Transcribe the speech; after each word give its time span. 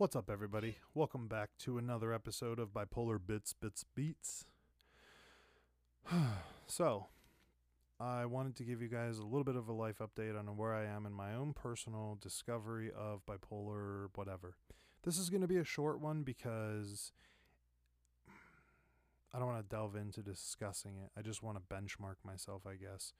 What's 0.00 0.16
up, 0.16 0.30
everybody? 0.30 0.78
Welcome 0.94 1.28
back 1.28 1.50
to 1.58 1.76
another 1.76 2.14
episode 2.14 2.58
of 2.58 2.72
Bipolar 2.72 3.18
Bits, 3.18 3.52
Bits, 3.52 3.84
Beats. 3.94 4.46
so, 6.66 7.08
I 8.00 8.24
wanted 8.24 8.56
to 8.56 8.64
give 8.64 8.80
you 8.80 8.88
guys 8.88 9.18
a 9.18 9.24
little 9.24 9.44
bit 9.44 9.56
of 9.56 9.68
a 9.68 9.74
life 9.74 9.98
update 9.98 10.38
on 10.38 10.46
where 10.56 10.74
I 10.74 10.86
am 10.86 11.04
in 11.04 11.12
my 11.12 11.34
own 11.34 11.52
personal 11.52 12.16
discovery 12.18 12.90
of 12.96 13.20
bipolar, 13.26 14.06
whatever. 14.14 14.54
This 15.02 15.18
is 15.18 15.28
going 15.28 15.42
to 15.42 15.46
be 15.46 15.58
a 15.58 15.64
short 15.64 16.00
one 16.00 16.22
because 16.22 17.12
I 19.34 19.38
don't 19.38 19.48
want 19.48 19.62
to 19.62 19.76
delve 19.76 19.96
into 19.96 20.22
discussing 20.22 20.92
it. 20.96 21.10
I 21.14 21.20
just 21.20 21.42
want 21.42 21.58
to 21.58 21.74
benchmark 21.74 22.16
myself, 22.24 22.62
I 22.66 22.76
guess. 22.76 23.12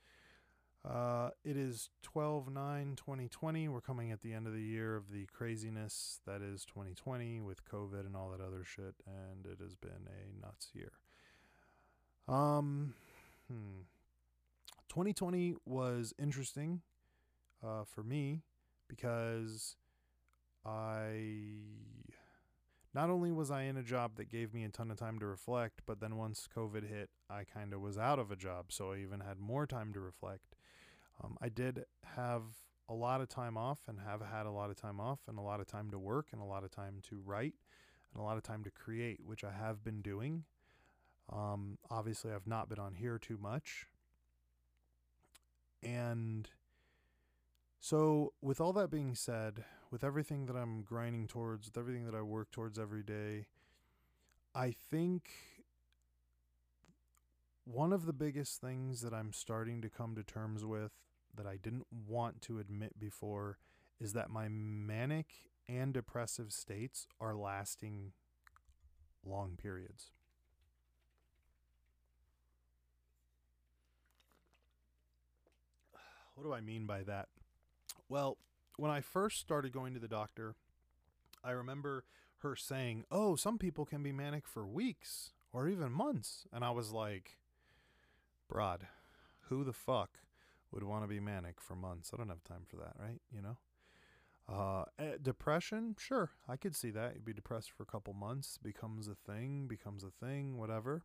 Uh, 0.89 1.29
it 1.45 1.57
is 1.59 1.91
12 2.03 2.51
9 2.51 2.97
2020. 2.97 3.69
We're 3.69 3.80
coming 3.80 4.12
at 4.12 4.23
the 4.23 4.33
end 4.33 4.47
of 4.47 4.55
the 4.55 4.62
year 4.62 4.97
of 4.97 5.11
the 5.11 5.27
craziness 5.27 6.21
that 6.27 6.41
is 6.41 6.65
2020 6.65 7.41
with 7.41 7.65
COVID 7.67 8.06
and 8.06 8.16
all 8.16 8.30
that 8.30 8.41
other 8.41 8.65
shit, 8.65 8.95
and 9.06 9.45
it 9.45 9.59
has 9.62 9.75
been 9.75 9.91
a 10.09 10.47
nuts 10.47 10.69
year. 10.73 10.93
Um, 12.29 12.95
hmm. 13.48 13.83
2020 14.89 15.55
was 15.66 16.15
interesting 16.19 16.81
uh, 17.62 17.84
for 17.84 18.03
me 18.03 18.41
because 18.89 19.77
I 20.65 21.59
not 22.95 23.11
only 23.11 23.31
was 23.31 23.51
I 23.51 23.62
in 23.62 23.77
a 23.77 23.83
job 23.83 24.17
that 24.17 24.31
gave 24.31 24.53
me 24.53 24.65
a 24.65 24.69
ton 24.69 24.91
of 24.91 24.98
time 24.98 25.19
to 25.20 25.27
reflect, 25.27 25.83
but 25.87 26.01
then 26.01 26.17
once 26.17 26.48
COVID 26.56 26.89
hit, 26.89 27.11
I 27.28 27.45
kind 27.45 27.73
of 27.73 27.81
was 27.81 27.97
out 27.97 28.19
of 28.19 28.31
a 28.31 28.37
job. 28.37 28.67
So 28.73 28.92
I 28.92 28.98
even 28.98 29.20
had 29.20 29.39
more 29.39 29.67
time 29.67 29.92
to 29.92 30.01
reflect. 30.01 30.56
Um, 31.23 31.37
I 31.41 31.48
did 31.48 31.84
have 32.16 32.42
a 32.88 32.95
lot 32.95 33.20
of 33.20 33.28
time 33.28 33.56
off 33.56 33.80
and 33.87 34.01
have 34.01 34.20
had 34.20 34.47
a 34.47 34.51
lot 34.51 34.70
of 34.70 34.77
time 34.77 35.01
off 35.01 35.20
and 35.28 35.38
a 35.38 35.42
lot 35.42 35.61
of 35.61 35.66
time 35.66 35.91
to 35.91 35.98
work 35.98 36.28
and 36.33 36.41
a 36.41 36.45
lot 36.45 36.65
of 36.65 36.70
time 36.70 37.01
to 37.09 37.20
write 37.24 37.55
and 38.12 38.20
a 38.20 38.24
lot 38.24 38.37
of 38.37 38.42
time 38.42 38.65
to 38.65 38.70
create, 38.70 39.20
which 39.25 39.45
I 39.45 39.52
have 39.52 39.84
been 39.84 40.03
doing. 40.03 40.45
Um, 41.33 41.78
obviously, 41.89 42.33
I've 42.33 42.47
not 42.47 42.69
been 42.69 42.78
on 42.78 42.95
here 42.95 43.19
too 43.19 43.39
much. 43.41 43.86
And 45.83 46.50
so, 47.78 48.33
with 48.42 48.61
all 48.61 48.73
that 48.75 48.91
being 48.91 49.14
said, 49.14 49.64
with 49.91 50.05
everything 50.05 50.47
that 50.47 50.56
I'm 50.56 50.83
grinding 50.83 51.28
towards, 51.28 51.69
with 51.69 51.78
everything 51.78 52.05
that 52.06 52.14
I 52.14 52.23
work 52.23 52.50
towards 52.50 52.78
every 52.78 53.02
day, 53.02 53.47
I 54.55 54.73
think 54.91 55.30
one 57.64 57.92
of 57.92 58.06
the 58.06 58.12
biggest 58.12 58.61
things 58.61 59.00
that 59.02 59.14
I'm 59.14 59.33
starting 59.33 59.80
to 59.83 59.89
come 59.89 60.17
to 60.17 60.25
terms 60.25 60.64
with 60.64 60.92
that 61.36 61.47
I 61.47 61.56
didn't 61.56 61.86
want 62.09 62.42
to 62.42 62.59
admit 62.59 62.98
before 62.98 63.59
is 64.00 64.12
that 64.14 64.31
my 64.31 64.48
manic 64.48 65.27
and 65.69 65.92
depressive 65.92 66.53
states 66.53 67.06
are 67.20 67.34
lasting 67.34 68.12
long 69.25 69.56
periods. 69.56 70.11
What 76.34 76.45
do 76.45 76.53
I 76.55 76.61
mean 76.61 76.86
by 76.86 77.03
that? 77.03 77.28
Well, 78.08 78.39
when 78.77 78.91
I 78.91 79.03
first 79.03 79.39
started 79.41 79.73
going 79.73 79.92
to 79.92 80.01
the 80.01 80.08
doctor, 80.08 80.55
I 81.45 81.51
remember 81.51 82.05
her 82.39 82.56
saying, 82.56 83.05
Oh, 83.11 83.36
some 83.36 83.58
people 83.58 83.84
can 83.84 84.03
be 84.03 84.12
manic 84.12 84.47
for 84.47 84.67
weeks 84.67 85.33
or 85.53 85.69
even 85.69 85.92
months. 85.92 86.47
And 86.53 86.64
I 86.64 86.70
was 86.70 86.91
like, 86.92 87.36
Broad, 88.48 88.86
who 89.48 89.64
the 89.64 89.73
fuck 89.73 90.19
would 90.73 90.85
want 90.85 91.05
to 91.05 91.09
be 91.09 91.21
manic 91.21 91.61
for 91.61 91.75
months? 91.75 92.11
I 92.13 92.17
don't 92.17 92.29
have 92.29 92.45
time 92.45 92.65
for 92.67 92.77
that, 92.77 92.95
right? 92.99 93.21
You 93.33 93.43
know? 93.43 93.57
Uh, 94.49 94.85
eh, 94.99 95.17
depression, 95.23 95.95
sure, 95.99 96.31
I 96.49 96.57
could 96.57 96.75
see 96.75 96.91
that. 96.91 97.15
You'd 97.15 97.25
be 97.25 97.33
depressed 97.33 97.71
for 97.71 97.85
a 97.85 97.87
couple 97.87 98.13
months, 98.15 98.59
becomes 98.61 99.07
a 99.07 99.15
thing, 99.15 99.69
becomes 99.69 100.03
a 100.03 100.11
thing, 100.11 100.57
whatever. 100.57 101.03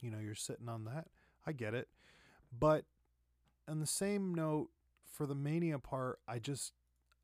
You 0.00 0.10
know, 0.10 0.18
you're 0.18 0.34
sitting 0.34 0.68
on 0.68 0.84
that. 0.84 1.08
I 1.46 1.52
get 1.52 1.74
it. 1.74 1.88
But 2.58 2.84
on 3.68 3.80
the 3.80 3.86
same 3.86 4.34
note, 4.34 4.70
for 5.04 5.26
the 5.26 5.34
mania 5.34 5.78
part, 5.78 6.20
I 6.26 6.38
just 6.38 6.72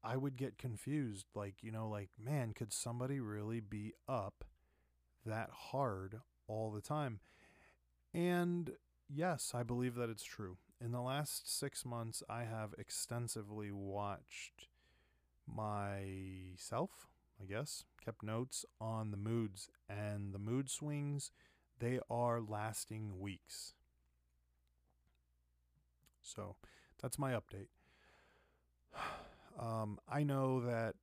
I 0.02 0.16
would 0.16 0.36
get 0.36 0.58
confused. 0.58 1.26
Like, 1.34 1.56
you 1.62 1.72
know, 1.72 1.88
like, 1.88 2.10
man, 2.18 2.52
could 2.52 2.72
somebody 2.72 3.20
really 3.20 3.60
be 3.60 3.94
up 4.08 4.44
that 5.24 5.50
hard 5.50 6.20
all 6.48 6.70
the 6.70 6.80
time? 6.80 7.20
And 8.14 8.72
yes, 9.08 9.52
I 9.54 9.62
believe 9.62 9.94
that 9.96 10.10
it's 10.10 10.24
true. 10.24 10.56
In 10.82 10.92
the 10.92 11.00
last 11.02 11.46
six 11.58 11.84
months, 11.84 12.22
I 12.28 12.44
have 12.44 12.74
extensively 12.78 13.70
watched 13.70 14.68
myself, 15.46 17.08
I 17.40 17.44
guess, 17.44 17.84
kept 18.02 18.22
notes 18.22 18.64
on 18.80 19.10
the 19.10 19.16
moods 19.18 19.68
and 19.88 20.32
the 20.32 20.38
mood 20.38 20.70
swings. 20.70 21.32
They 21.78 22.00
are 22.10 22.40
lasting 22.40 23.20
weeks. 23.20 23.74
So 26.22 26.56
that's 27.00 27.18
my 27.18 27.32
update. 27.32 27.68
Um, 29.58 29.98
I 30.08 30.22
know 30.22 30.60
that 30.60 30.94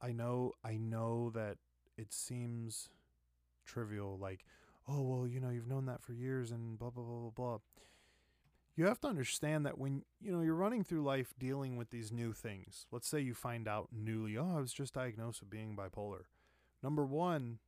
I 0.00 0.10
know 0.10 0.54
I 0.64 0.76
know 0.76 1.30
that 1.34 1.58
it 1.96 2.12
seems 2.12 2.88
trivial, 3.64 4.18
like, 4.18 4.44
oh 4.88 5.02
well, 5.02 5.28
you 5.28 5.40
know, 5.40 5.50
you've 5.50 5.68
known 5.68 5.86
that 5.86 6.02
for 6.02 6.12
years 6.12 6.50
and 6.50 6.78
blah 6.78 6.90
blah 6.90 7.04
blah 7.04 7.20
blah 7.20 7.30
blah. 7.30 7.58
You 8.74 8.86
have 8.86 9.00
to 9.00 9.08
understand 9.08 9.66
that 9.66 9.78
when 9.78 10.02
you 10.20 10.32
know 10.32 10.40
you're 10.40 10.54
running 10.54 10.82
through 10.82 11.02
life 11.02 11.34
dealing 11.38 11.76
with 11.76 11.90
these 11.90 12.10
new 12.10 12.32
things. 12.32 12.86
Let's 12.90 13.06
say 13.06 13.20
you 13.20 13.34
find 13.34 13.68
out 13.68 13.88
newly, 13.92 14.36
oh, 14.38 14.56
I 14.56 14.60
was 14.60 14.72
just 14.72 14.94
diagnosed 14.94 15.40
with 15.40 15.50
being 15.50 15.76
bipolar. 15.76 16.22
Number 16.82 17.04
one, 17.04 17.58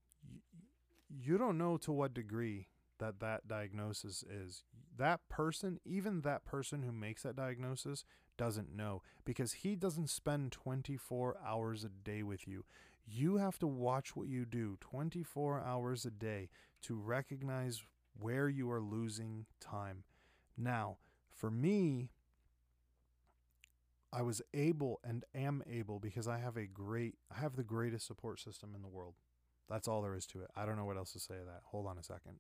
you, 1.09 1.39
don't 1.39 1.59
know 1.59 1.77
to 1.79 1.93
what 1.93 2.15
degree 2.15 2.69
that 2.99 3.21
that 3.21 3.47
diagnosis 3.47 4.25
is. 4.29 4.65
That 4.97 5.21
person, 5.29 5.79
even 5.85 6.23
that 6.23 6.45
person 6.45 6.83
who 6.83 6.93
makes 6.93 7.23
that 7.23 7.37
diagnosis, 7.37 8.05
doesn't 8.37 8.75
know 8.75 9.03
because 9.25 9.53
he 9.53 9.77
doesn't 9.77 10.11
spend 10.11 10.53
24 10.53 11.37
hours 11.47 11.85
a 11.85 11.89
day 11.89 12.23
with 12.23 12.49
you. 12.49 12.65
You 13.07 13.37
have 13.37 13.59
to 13.59 13.67
watch 13.67 14.17
what 14.17 14.29
you 14.29 14.45
do 14.45 14.79
24 14.81 15.61
hours 15.61 16.05
a 16.05 16.11
day 16.11 16.49
to 16.83 16.95
recognize 16.95 17.83
where 18.19 18.49
you 18.49 18.71
are 18.71 18.81
losing 18.81 19.47
time. 19.61 20.05
Now, 20.57 20.99
for 21.31 21.51
me, 21.51 22.11
I 24.13 24.23
was 24.23 24.41
able 24.53 25.01
and 25.03 25.25
am 25.35 25.63
able 25.69 25.99
because 25.99 26.29
I 26.29 26.39
have 26.39 26.57
a 26.57 26.67
great 26.67 27.17
I 27.35 27.41
have 27.41 27.57
the 27.57 27.65
greatest 27.65 28.07
support 28.07 28.39
system 28.41 28.73
in 28.75 28.83
the 28.83 28.89
world. 28.89 29.15
That's 29.69 29.89
all 29.89 30.03
there 30.03 30.15
is 30.15 30.27
to 30.27 30.43
it. 30.43 30.51
I 30.55 30.65
don't 30.67 30.77
know 30.77 30.85
what 30.85 30.97
else 30.97 31.13
to 31.13 31.19
say 31.19 31.35
to 31.35 31.45
that. 31.45 31.63
Hold 31.65 31.87
on 31.87 31.99
a 31.99 32.03
second. 32.03 32.39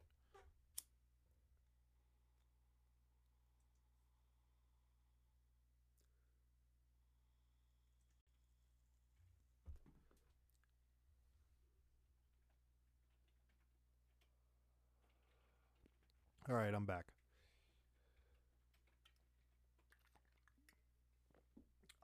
All 16.48 16.54
right, 16.54 16.74
I'm 16.74 16.84
back. 16.84 17.06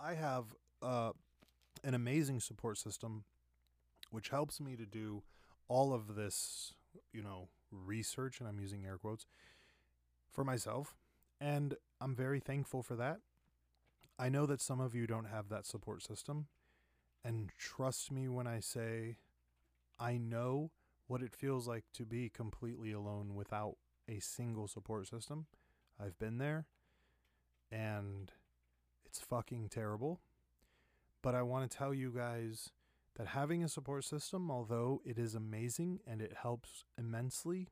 I 0.02 0.14
have 0.14 0.44
uh, 0.82 1.12
an 1.84 1.94
amazing 1.94 2.40
support 2.40 2.78
system 2.78 3.24
which 4.10 4.30
helps 4.30 4.60
me 4.60 4.76
to 4.76 4.86
do 4.86 5.22
all 5.68 5.92
of 5.92 6.16
this, 6.16 6.74
you 7.12 7.22
know, 7.22 7.48
research, 7.70 8.40
and 8.40 8.48
I'm 8.48 8.58
using 8.58 8.84
air 8.84 8.96
quotes, 8.96 9.26
for 10.32 10.44
myself. 10.44 10.96
And 11.40 11.76
I'm 12.00 12.14
very 12.14 12.40
thankful 12.40 12.82
for 12.82 12.96
that. 12.96 13.18
I 14.18 14.28
know 14.28 14.46
that 14.46 14.60
some 14.60 14.80
of 14.80 14.94
you 14.94 15.06
don't 15.06 15.26
have 15.26 15.48
that 15.48 15.64
support 15.64 16.02
system. 16.02 16.46
And 17.24 17.50
trust 17.58 18.10
me 18.10 18.28
when 18.28 18.46
I 18.46 18.60
say 18.60 19.16
I 19.98 20.16
know 20.16 20.70
what 21.06 21.22
it 21.22 21.34
feels 21.34 21.68
like 21.68 21.84
to 21.94 22.04
be 22.04 22.28
completely 22.28 22.92
alone 22.92 23.34
without 23.34 23.76
a 24.08 24.18
single 24.20 24.66
support 24.66 25.06
system. 25.08 25.46
I've 26.02 26.18
been 26.18 26.38
there 26.38 26.66
and 27.70 28.32
it's 29.10 29.20
fucking 29.20 29.68
terrible. 29.68 30.20
But 31.20 31.34
I 31.34 31.42
want 31.42 31.68
to 31.68 31.76
tell 31.76 31.92
you 31.92 32.12
guys 32.16 32.70
that 33.16 33.28
having 33.28 33.64
a 33.64 33.68
support 33.68 34.04
system, 34.04 34.52
although 34.52 35.02
it 35.04 35.18
is 35.18 35.34
amazing 35.34 35.98
and 36.06 36.22
it 36.22 36.32
helps 36.40 36.84
immensely, 36.96 37.66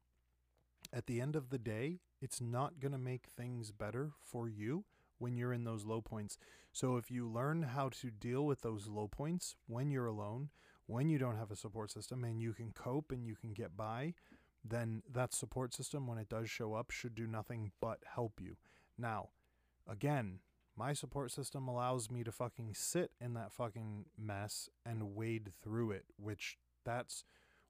at 0.93 1.07
the 1.07 1.21
end 1.21 1.37
of 1.37 1.51
the 1.51 1.59
day, 1.59 2.01
it's 2.21 2.41
not 2.41 2.81
going 2.81 2.91
to 2.91 2.99
make 2.99 3.27
things 3.27 3.71
better 3.71 4.11
for 4.21 4.49
you 4.49 4.85
when 5.19 5.37
you're 5.37 5.53
in 5.53 5.63
those 5.63 5.85
low 5.85 6.01
points. 6.01 6.39
So 6.73 6.97
if 6.97 7.09
you 7.09 7.29
learn 7.29 7.63
how 7.63 7.89
to 8.01 8.11
deal 8.11 8.45
with 8.45 8.63
those 8.63 8.89
low 8.89 9.07
points 9.07 9.55
when 9.69 9.93
you're 9.93 10.07
alone, 10.07 10.49
when 10.87 11.09
you 11.09 11.19
don't 11.19 11.39
have 11.39 11.53
a 11.53 11.57
support 11.57 11.93
system 11.93 12.25
and 12.25 12.41
you 12.41 12.53
can 12.53 12.73
cope 12.73 13.13
and 13.13 13.25
you 13.25 13.37
can 13.37 13.53
get 13.53 13.77
by, 13.77 14.15
then 14.65 15.03
that 15.09 15.33
support 15.33 15.73
system, 15.73 16.09
when 16.09 16.19
it 16.19 16.29
does 16.29 16.51
show 16.51 16.75
up, 16.75 16.91
should 16.91 17.15
do 17.15 17.29
nothing 17.29 17.71
but 17.81 18.01
help 18.13 18.41
you. 18.41 18.57
Now, 18.99 19.29
again, 19.89 20.41
My 20.79 20.93
support 20.93 21.33
system 21.33 21.67
allows 21.67 22.09
me 22.09 22.23
to 22.23 22.31
fucking 22.31 22.75
sit 22.75 23.11
in 23.21 23.35
that 23.35 23.51
fucking 23.51 24.05
mess 24.17 24.71
and 24.87 25.17
wade 25.17 25.51
through 25.61 25.91
it, 25.91 26.05
which 26.17 26.57
that's 26.85 27.25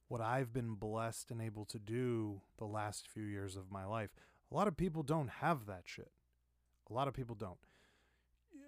what 0.09 0.21
I've 0.21 0.53
been 0.53 0.75
blessed 0.75 1.31
and 1.31 1.41
able 1.41 1.65
to 1.67 1.79
do 1.79 2.43
the 2.59 2.67
last 2.67 3.09
few 3.09 3.23
years 3.23 3.57
of 3.57 3.73
my 3.73 3.87
life. 3.87 4.11
A 4.53 4.55
lot 4.55 4.69
of 4.69 4.77
people 4.77 5.03
don't 5.03 5.31
have 5.31 5.65
that 5.65 5.85
shit. 5.87 6.11
A 6.91 6.93
lot 6.93 7.09
of 7.09 7.15
people 7.15 7.35
don't. 7.35 7.57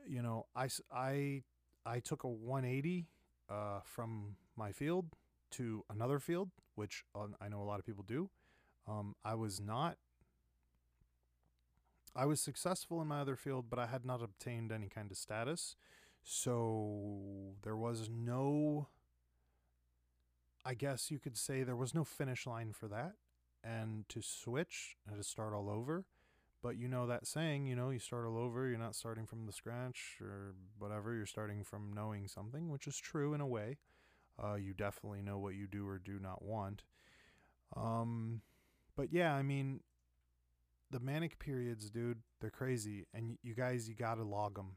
You 0.09 0.23
know, 0.23 0.47
I, 0.57 0.69
I, 0.91 1.43
I 1.85 2.01
took 2.01 2.25
a 2.25 2.29
180 2.29 3.09
uh, 3.51 3.81
from 3.85 4.37
my 4.57 4.73
field 4.73 5.17
to 5.53 5.85
another 5.91 6.19
field, 6.19 6.49
which 6.77 7.05
uh, 7.15 7.27
I 7.43 7.49
know 7.51 7.61
a 7.61 7.65
lot 7.65 7.79
of 7.79 7.85
people 7.85 8.05
do. 8.09 8.31
Um, 8.89 9.17
I 9.23 9.35
was 9.35 9.61
not. 9.61 9.99
I 12.15 12.27
was 12.27 12.41
successful 12.41 13.01
in 13.01 13.09
my 13.09 13.21
other 13.21 13.37
field, 13.37 13.67
but 13.71 13.79
I 13.79 13.87
had 13.87 14.05
not 14.05 14.23
obtained 14.23 14.73
any 14.73 14.89
kind 14.89 15.11
of 15.11 15.17
status. 15.17 15.77
So 16.23 17.55
there 17.63 17.77
was 17.77 18.11
no 18.11 18.89
I 20.65 20.75
guess 20.75 21.11
you 21.11 21.19
could 21.19 21.37
say 21.37 21.63
there 21.63 21.77
was 21.77 21.95
no 21.95 22.05
finish 22.05 22.47
line 22.47 22.73
for 22.73 22.89
that 22.89 23.15
and 23.65 24.09
to 24.09 24.21
switch 24.23 24.97
and 25.07 25.17
to 25.17 25.25
start 25.25 25.55
all 25.55 25.71
over. 25.71 26.05
But 26.63 26.77
you 26.77 26.89
know 26.89 27.07
that 27.07 27.27
saying, 27.27 27.67
you 27.67 27.75
know, 27.75 27.89
you 27.89 27.99
start 27.99 28.27
all 28.27 28.37
over, 28.37 28.69
you're 28.69 28.79
not 28.79 28.95
starting 28.95 29.25
from 29.27 29.47
the 29.47 29.53
scratch 29.53 30.19
or 30.21 30.55
whatever, 30.79 31.15
you're 31.15 31.25
starting 31.25 31.65
from 31.65 31.93
knowing 31.95 32.29
something, 32.29 32.69
which 32.69 32.87
is 32.87 32.99
true 32.99 33.33
in 33.33 33.41
a 33.41 33.47
way. 33.47 33.79
Uh, 34.43 34.55
you 34.55 34.75
definitely 34.75 35.23
know 35.23 35.39
what 35.39 35.55
you 35.55 35.67
do 35.67 35.89
or 35.89 35.99
do 35.99 36.19
not 36.21 36.43
want. 36.43 36.83
Um, 37.75 38.43
but 38.95 39.11
yeah, 39.11 39.35
I 39.35 39.43
mean, 39.43 39.81
the 40.91 41.01
manic 41.01 41.39
periods, 41.39 41.91
dude, 41.91 42.19
they're 42.41 42.51
crazy. 42.51 43.07
And 43.15 43.39
you 43.43 43.55
guys, 43.55 43.89
you 43.89 43.95
got 43.95 44.17
to 44.17 44.25
log 44.25 44.57
them. 44.57 44.77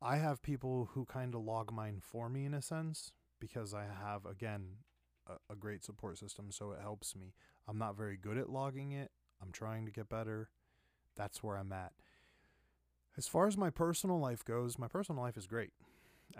I 0.00 0.16
have 0.16 0.42
people 0.42 0.90
who 0.92 1.04
kind 1.04 1.34
of 1.34 1.42
log 1.42 1.72
mine 1.72 2.00
for 2.00 2.28
me 2.28 2.44
in 2.44 2.54
a 2.54 2.62
sense 2.62 3.12
because 3.40 3.74
I 3.74 3.84
have, 3.84 4.24
again, 4.24 4.78
a, 5.26 5.52
a 5.52 5.56
great 5.56 5.84
support 5.84 6.18
system, 6.18 6.50
so 6.50 6.72
it 6.72 6.80
helps 6.80 7.16
me. 7.16 7.34
I'm 7.66 7.78
not 7.78 7.96
very 7.96 8.16
good 8.16 8.38
at 8.38 8.48
logging 8.48 8.92
it. 8.92 9.10
I'm 9.42 9.52
trying 9.52 9.86
to 9.86 9.92
get 9.92 10.08
better. 10.08 10.50
That's 11.16 11.42
where 11.42 11.56
I'm 11.56 11.72
at. 11.72 11.92
As 13.16 13.26
far 13.26 13.48
as 13.48 13.56
my 13.56 13.70
personal 13.70 14.20
life 14.20 14.44
goes, 14.44 14.78
my 14.78 14.88
personal 14.88 15.22
life 15.22 15.36
is 15.36 15.46
great. 15.46 15.72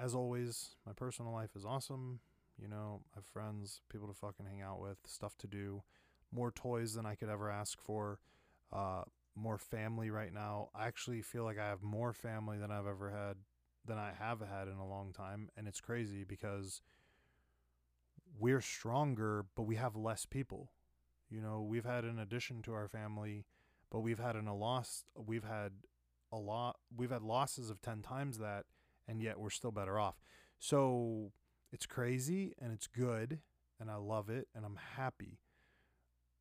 As 0.00 0.14
always, 0.14 0.76
my 0.86 0.92
personal 0.92 1.32
life 1.32 1.56
is 1.56 1.64
awesome. 1.64 2.20
You 2.60 2.68
know, 2.68 3.00
I 3.12 3.18
have 3.18 3.24
friends, 3.26 3.80
people 3.90 4.06
to 4.08 4.14
fucking 4.14 4.46
hang 4.46 4.62
out 4.62 4.80
with, 4.80 4.98
stuff 5.04 5.36
to 5.38 5.46
do, 5.46 5.82
more 6.32 6.50
toys 6.52 6.94
than 6.94 7.06
I 7.06 7.14
could 7.14 7.28
ever 7.28 7.50
ask 7.50 7.80
for, 7.80 8.20
uh, 8.72 9.02
more 9.34 9.58
family 9.58 10.10
right 10.10 10.32
now. 10.32 10.68
I 10.74 10.86
actually 10.86 11.22
feel 11.22 11.44
like 11.44 11.58
I 11.58 11.68
have 11.68 11.82
more 11.82 12.12
family 12.12 12.58
than 12.58 12.70
I've 12.70 12.86
ever 12.86 13.10
had, 13.10 13.36
than 13.84 13.98
I 13.98 14.12
have 14.18 14.40
had 14.40 14.68
in 14.68 14.78
a 14.78 14.88
long 14.88 15.12
time. 15.12 15.50
And 15.56 15.68
it's 15.68 15.80
crazy 15.80 16.24
because 16.24 16.82
we're 18.38 18.60
stronger, 18.60 19.46
but 19.56 19.62
we 19.62 19.76
have 19.76 19.96
less 19.96 20.26
people. 20.26 20.72
You 21.30 21.40
know, 21.40 21.62
we've 21.62 21.84
had 21.84 22.04
an 22.04 22.18
addition 22.18 22.62
to 22.62 22.72
our 22.72 22.88
family, 22.88 23.44
but 23.90 24.00
we've 24.00 24.18
had 24.18 24.36
an, 24.36 24.46
a 24.46 24.56
loss. 24.56 25.04
We've 25.14 25.44
had 25.44 25.72
a 26.32 26.38
lot. 26.38 26.76
We've 26.94 27.10
had 27.10 27.22
losses 27.22 27.70
of 27.70 27.80
ten 27.80 28.02
times 28.02 28.38
that, 28.38 28.64
and 29.06 29.22
yet 29.22 29.38
we're 29.38 29.50
still 29.50 29.72
better 29.72 29.98
off. 29.98 30.16
So 30.58 31.32
it's 31.72 31.86
crazy 31.86 32.54
and 32.60 32.72
it's 32.72 32.86
good, 32.86 33.40
and 33.80 33.90
I 33.90 33.96
love 33.96 34.28
it, 34.30 34.48
and 34.54 34.64
I'm 34.64 34.78
happy. 34.96 35.38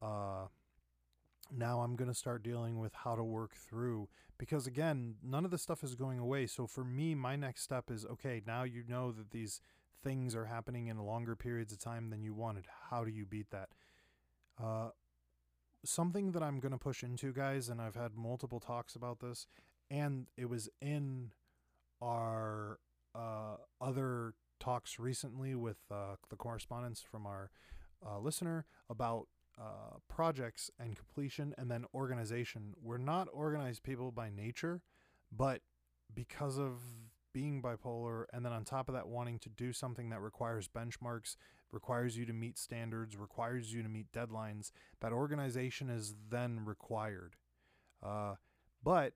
Uh, 0.01 0.36
now 1.55 1.81
I'm 1.81 1.95
going 1.95 2.09
to 2.09 2.17
start 2.17 2.43
dealing 2.43 2.79
with 2.79 2.93
how 2.93 3.15
to 3.15 3.23
work 3.23 3.55
through 3.55 4.07
because 4.37 4.67
again, 4.67 5.15
none 5.23 5.45
of 5.45 5.51
the 5.51 5.57
stuff 5.57 5.83
is 5.83 5.95
going 5.95 6.19
away. 6.19 6.47
So 6.47 6.67
for 6.67 6.83
me, 6.83 7.15
my 7.15 7.35
next 7.35 7.63
step 7.63 7.89
is 7.89 8.05
okay, 8.05 8.41
now 8.45 8.63
you 8.63 8.83
know 8.87 9.11
that 9.11 9.31
these 9.31 9.61
things 10.03 10.35
are 10.35 10.45
happening 10.45 10.87
in 10.87 10.97
longer 10.99 11.35
periods 11.35 11.73
of 11.73 11.79
time 11.79 12.09
than 12.09 12.23
you 12.23 12.33
wanted. 12.33 12.65
How 12.89 13.03
do 13.03 13.11
you 13.11 13.25
beat 13.25 13.49
that? 13.51 13.69
Uh, 14.61 14.89
something 15.83 16.31
that 16.31 16.43
I'm 16.43 16.59
going 16.59 16.71
to 16.71 16.77
push 16.77 17.03
into, 17.03 17.33
guys, 17.33 17.69
and 17.69 17.81
I've 17.81 17.95
had 17.95 18.15
multiple 18.15 18.59
talks 18.59 18.95
about 18.95 19.19
this, 19.19 19.47
and 19.89 20.27
it 20.37 20.49
was 20.49 20.69
in 20.81 21.31
our 22.01 22.79
uh, 23.15 23.57
other 23.81 24.33
talks 24.59 24.99
recently 24.99 25.55
with 25.55 25.77
uh, 25.91 26.15
the 26.29 26.35
correspondence 26.35 27.01
from 27.01 27.25
our 27.25 27.51
uh, 28.05 28.19
listener 28.19 28.65
about 28.89 29.27
uh, 29.59 29.97
projects 30.07 30.69
and 30.79 30.95
completion 30.95 31.53
and 31.57 31.69
then 31.69 31.85
organization. 31.93 32.73
We're 32.81 32.97
not 32.97 33.27
organized 33.33 33.83
people 33.83 34.11
by 34.11 34.29
nature, 34.29 34.81
but 35.31 35.61
because 36.13 36.57
of 36.57 36.81
being 37.33 37.61
bipolar, 37.61 38.25
and 38.33 38.43
then 38.43 38.51
on 38.51 38.63
top 38.63 38.89
of 38.89 38.95
that, 38.95 39.07
wanting 39.07 39.39
to 39.39 39.49
do 39.49 39.71
something 39.73 40.09
that 40.09 40.21
requires 40.21 40.67
benchmarks, 40.67 41.35
requires 41.71 42.17
you 42.17 42.25
to 42.25 42.33
meet 42.33 42.57
standards, 42.57 43.15
requires 43.15 43.73
you 43.73 43.83
to 43.83 43.89
meet 43.89 44.11
deadlines, 44.11 44.71
that 45.01 45.11
organization 45.11 45.89
is 45.89 46.15
then 46.29 46.65
required. 46.65 47.35
Uh, 48.01 48.35
but 48.83 49.13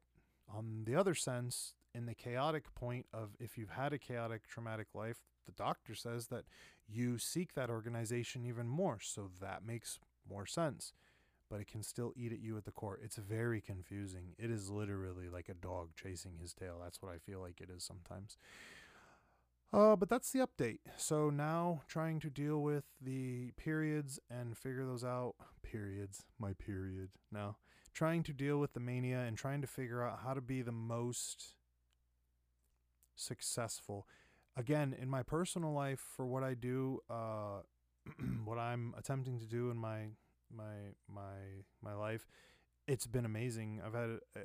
on 0.54 0.84
the 0.86 0.96
other 0.96 1.16
sense, 1.16 1.74
in 1.94 2.06
the 2.06 2.14
chaotic 2.14 2.74
point 2.76 3.06
of 3.14 3.36
if 3.40 3.58
you've 3.58 3.72
had 3.72 3.94
a 3.94 3.98
chaotic 3.98 4.48
traumatic 4.48 4.88
life, 4.94 5.18
the 5.46 5.52
doctor 5.52 5.96
says 5.96 6.28
that 6.28 6.46
you 6.88 7.18
seek 7.18 7.54
that 7.54 7.70
organization 7.70 8.46
even 8.46 8.68
more. 8.68 9.00
So 9.02 9.30
that 9.40 9.66
makes 9.66 10.00
more 10.32 10.46
sense 10.46 10.94
but 11.52 11.60
it 11.60 11.68
can 11.68 11.84
still 11.84 12.14
eat 12.16 12.32
at 12.32 12.40
you 12.40 12.56
at 12.56 12.64
the 12.64 12.72
core. 12.72 12.98
It's 13.04 13.18
very 13.18 13.60
confusing. 13.60 14.36
It 14.40 14.50
is 14.50 14.70
literally 14.70 15.28
like 15.28 15.50
a 15.50 15.54
dog 15.54 15.90
chasing 16.02 16.38
his 16.40 16.54
tail. 16.54 16.80
That's 16.82 17.02
what 17.02 17.12
I 17.12 17.18
feel 17.18 17.42
like 17.42 17.60
it 17.60 17.70
is 17.70 17.84
sometimes. 17.84 18.38
Uh, 19.74 19.98
but 19.98 20.08
that's 20.08 20.32
the 20.32 20.40
update. 20.40 20.80
So 20.96 21.30
now 21.30 21.82
trying 21.90 22.22
to 22.22 22.30
deal 22.30 22.62
with 22.62 22.86
the 23.02 23.52
periods 23.58 24.18
and 24.30 24.58
figure 24.58 24.86
those 24.86 25.04
out. 25.04 25.36
Periods, 25.62 26.24
my 26.40 26.54
period. 26.54 27.10
Now 27.32 27.58
trying 27.94 28.24
to 28.24 28.34
deal 28.34 28.58
with 28.58 28.72
the 28.72 28.80
mania 28.80 29.20
and 29.20 29.38
trying 29.38 29.60
to 29.60 29.68
figure 29.68 30.02
out 30.02 30.20
how 30.24 30.34
to 30.34 30.42
be 30.42 30.62
the 30.62 30.72
most 30.72 31.56
successful. 33.16 34.08
Again, 34.56 34.96
in 34.98 35.10
my 35.10 35.24
personal 35.24 35.74
life, 35.74 36.00
for 36.16 36.26
what 36.26 36.44
I 36.44 36.54
do, 36.54 37.00
uh, 37.10 37.62
what 38.46 38.58
I'm 38.58 38.94
attempting 38.98 39.40
to 39.40 39.46
do 39.46 39.70
in 39.70 39.78
my 39.78 40.08
my 40.56 40.94
my 41.08 41.64
my 41.82 41.94
life 41.94 42.28
it's 42.88 43.08
been 43.08 43.26
amazing. 43.26 43.82
I've 43.86 43.94
had 43.94 44.20
uh, 44.36 44.40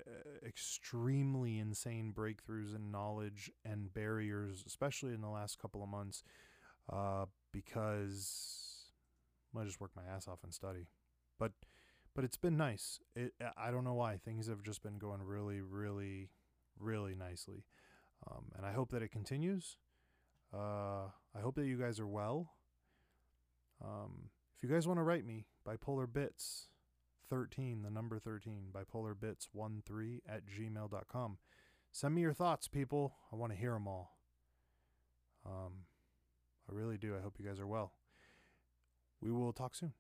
extremely 0.47 1.59
insane 1.59 2.13
breakthroughs 2.15 2.75
in 2.75 2.91
knowledge 2.91 3.51
and 3.65 3.93
barriers 3.93 4.63
especially 4.67 5.15
in 5.15 5.21
the 5.21 5.29
last 5.29 5.59
couple 5.59 5.83
of 5.83 5.89
months 5.89 6.23
uh, 6.93 7.27
because 7.53 8.93
i 9.59 9.65
just 9.65 9.81
work 9.81 9.91
my 9.97 10.03
ass 10.05 10.29
off 10.29 10.45
and 10.45 10.53
study. 10.53 10.87
But 11.39 11.53
but 12.15 12.25
it's 12.25 12.37
been 12.37 12.57
nice. 12.57 13.01
It, 13.15 13.33
i 13.57 13.71
don't 13.71 13.85
know 13.85 13.95
why. 13.95 14.19
Things 14.19 14.49
have 14.49 14.63
just 14.63 14.83
been 14.83 14.99
going 14.99 15.23
really 15.23 15.61
really 15.61 16.29
really 16.79 17.15
nicely. 17.15 17.65
Um, 18.31 18.53
and 18.57 18.67
i 18.67 18.73
hope 18.73 18.91
that 18.91 19.03
it 19.03 19.11
continues. 19.11 19.77
Uh, 20.53 21.09
i 21.35 21.41
hope 21.41 21.55
that 21.57 21.67
you 21.67 21.79
guys 21.79 21.99
are 21.99 22.07
well 22.07 22.53
um, 23.85 24.31
if 24.57 24.63
you 24.63 24.69
guys 24.69 24.87
want 24.87 24.99
to 24.99 25.03
write 25.03 25.27
me, 25.27 25.47
bipolar 25.67 26.11
bits 26.11 26.69
13, 27.29 27.83
the 27.83 27.91
number 27.91 28.19
13, 28.19 28.69
bipolar 28.73 29.19
bits 29.19 29.49
13 29.55 30.21
at 30.29 30.43
gmail.com. 30.47 31.39
Send 31.93 32.15
me 32.15 32.21
your 32.21 32.33
thoughts, 32.33 32.69
people. 32.69 33.15
I 33.33 33.37
want 33.37 33.53
to 33.53 33.59
hear 33.59 33.73
them 33.73 33.89
all. 33.89 34.19
Um, 35.45 35.85
I 36.71 36.75
really 36.75 36.99
do. 36.99 37.15
I 37.17 37.23
hope 37.23 37.37
you 37.39 37.47
guys 37.47 37.61
are 37.61 37.67
well. 37.67 37.93
We 39.21 39.31
will 39.31 39.53
talk 39.53 39.75
soon. 39.75 39.93